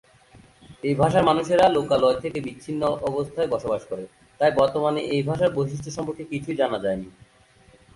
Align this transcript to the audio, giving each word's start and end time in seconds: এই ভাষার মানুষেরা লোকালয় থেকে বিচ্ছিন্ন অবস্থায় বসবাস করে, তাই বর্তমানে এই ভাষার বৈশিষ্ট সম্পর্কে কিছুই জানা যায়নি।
এই 0.83 0.95
ভাষার 0.95 1.23
মানুষেরা 1.23 1.65
লোকালয় 1.69 2.17
থেকে 2.19 2.39
বিচ্ছিন্ন 2.41 2.81
অবস্থায় 3.09 3.49
বসবাস 3.51 3.81
করে, 3.85 4.05
তাই 4.39 4.51
বর্তমানে 4.59 5.01
এই 5.15 5.21
ভাষার 5.29 5.55
বৈশিষ্ট 5.55 5.85
সম্পর্কে 5.89 6.23
কিছুই 6.31 6.59
জানা 6.61 6.77
যায়নি। 6.79 7.07